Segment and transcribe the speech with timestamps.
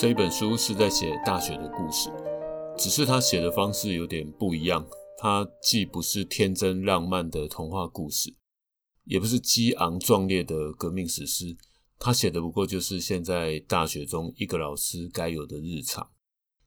[0.00, 2.08] 这一本书是在写大学的故事，
[2.78, 4.86] 只是他写的方式有点不一样。
[5.18, 8.32] 他既不是天真浪漫的童话故事，
[9.02, 11.56] 也不是激昂壮烈的革命史诗。
[11.98, 16.08] 他写的不过就是现在大学中一个老师该有的日常。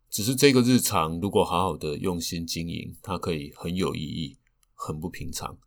[0.10, 4.40] 只是这个日常，如果好好的用心经营，它可以很有意义，
[4.74, 5.58] 很不平常。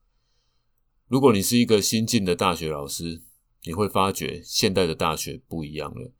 [1.08, 3.22] 如果你是一个新进的大学老师，
[3.62, 6.12] 你会发觉现代的大学不一样了。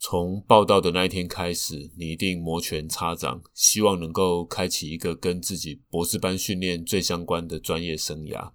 [0.00, 8.52] 从报道的那一天开始，你一定摩拳擦掌，希望能够开启一个跟自己博士班训练最相关的专业生涯。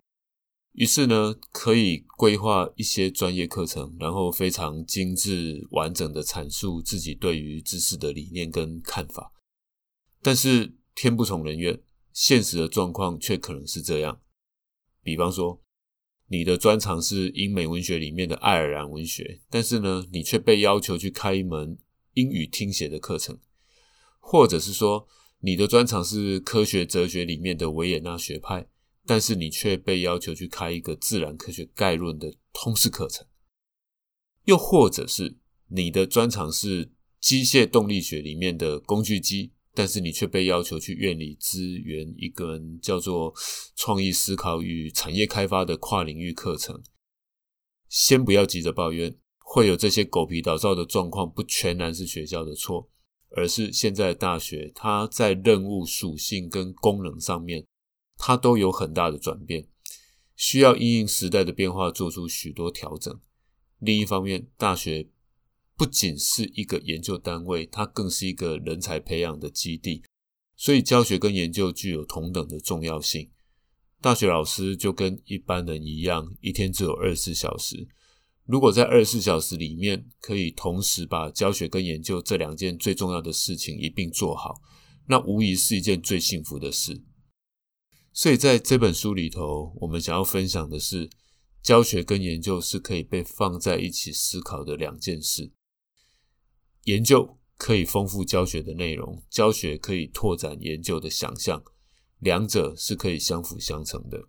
[0.72, 9.34] 于是呢，可以规划一些专业课程，然后非常精致完整的阐述自己对于知识的理念跟看法。
[10.22, 11.82] 但是天不从人愿，
[12.14, 14.22] 现实的状况却可能是这样。
[15.02, 15.63] 比方说。
[16.34, 21.78] 你的专长是英美文学里面的爱尔兰文学，但是呢，你却被要求去开一门
[22.16, 23.38] 英语听写的课程，
[24.20, 25.08] 或者是说，
[25.42, 28.68] 你的专长是科学哲学里面的维也纳学派，
[29.06, 33.28] 但是你却被要求去开一个自然科学概论的通识课程，
[34.46, 36.92] 又或者是你的专长是
[37.22, 39.53] 机械动力学里面的工具机。
[39.76, 43.34] 但是你却被要求去院里支援一个叫做
[43.76, 46.84] 创意思考与产业开发的跨领域课程。
[47.90, 52.90] 先不要急着抱怨，会有这些狗皮倒灶的状况，不全然是学校的错，
[53.32, 57.66] 而是现在的大学它在任务属性跟功能上面，
[58.18, 59.68] 它都有很大的转变，
[60.36, 63.20] 需要因应时代的变化做出许多调整。
[63.80, 65.10] 另一方面，大学。
[65.76, 70.04] 不仅是一个研究单位，它更是一个人才培养的基地，
[70.56, 73.32] 所以教学跟研究具有同等的重要性。
[74.00, 77.88] 大学老师就跟一般人一样，一天只有二十四小时。
[78.46, 84.62] 如果在二十四小时里面可以同时把教学跟研究这两件最重要的事情一并做好，
[85.08, 87.04] 那无疑是一件最幸福的事。
[88.12, 91.10] 所以在这本书里头，我们想要分享的是，
[91.64, 95.52] 教学跟研究是可以被放在一起思考的两件事。
[96.84, 101.64] 研究可以丰富教学的内容，教学可以拓展研究的想象，
[102.20, 104.28] 两者是可以相辅相成的。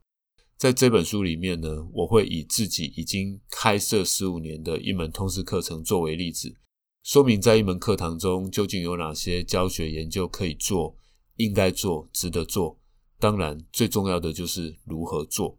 [0.57, 6.57] 在这本书里面呢，我会以自己已经开设十五年的一门通识课程作为例子，
[7.03, 10.97] 说明在一门课堂中究竟有哪些教学研究可以做、
[11.37, 12.81] 应该做、值得做。
[13.19, 15.59] 当然，最重要的就是如何做。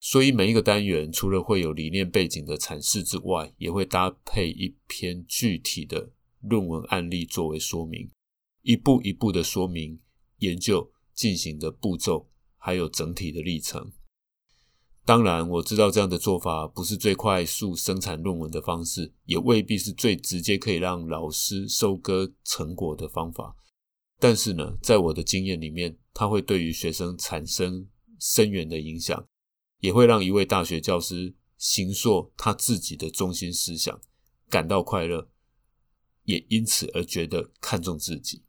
[0.00, 6.10] 所以每一个单元除了会有理念背景的阐释之外，也会搭配一篇具体的。
[6.40, 8.10] 论文案例作为说明，
[8.62, 10.00] 一步一步的说明
[10.38, 13.92] 研究进行的步骤，还有整体的历程。
[15.04, 23.56] 当然，我知道这样的做法不是最快速生产论文的方式，也未必是最直接可以让老师收割成果的方法。
[24.18, 27.88] 但是呢，在我的经验里面，它会对于学生产生
[28.20, 29.26] 深远的影响，
[29.80, 34.00] 也会让一位大学教师行塑他自己的中心思想，
[34.48, 35.28] 感到快乐。
[36.24, 38.42] 也因此而觉得看重自己。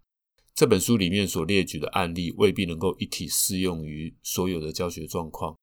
[0.54, 5.58] 这本书里面所列举的案例未必能够一体适用于所有的教学状况，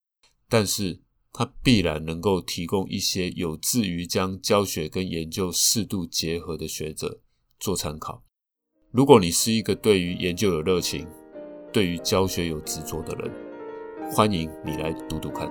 [0.49, 1.01] 但是
[1.33, 7.21] 它必然能够提供一些有志于将教学跟研究适度结合的学者
[7.61, 8.25] 做参考。
[8.91, 11.07] 如果你是一个对于研究有热情、
[11.73, 13.31] 对于教学有执着的人，
[14.11, 15.49] 欢迎你来读读看。